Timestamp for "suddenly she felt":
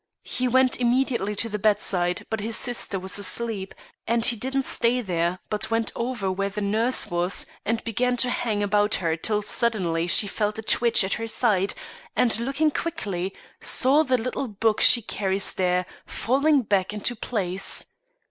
9.43-10.57